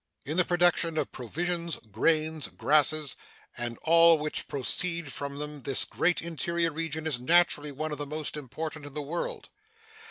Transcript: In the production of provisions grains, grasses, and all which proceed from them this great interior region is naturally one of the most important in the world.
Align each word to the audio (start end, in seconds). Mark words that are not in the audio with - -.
In 0.25 0.35
the 0.37 0.43
production 0.43 0.97
of 0.97 1.11
provisions 1.11 1.77
grains, 1.91 2.47
grasses, 2.47 3.15
and 3.55 3.77
all 3.83 4.17
which 4.17 4.47
proceed 4.47 5.13
from 5.13 5.37
them 5.37 5.61
this 5.61 5.85
great 5.85 6.23
interior 6.23 6.71
region 6.71 7.05
is 7.05 7.19
naturally 7.19 7.71
one 7.71 7.91
of 7.91 7.99
the 7.99 8.07
most 8.07 8.35
important 8.35 8.83
in 8.87 8.95
the 8.95 9.03
world. 9.03 9.49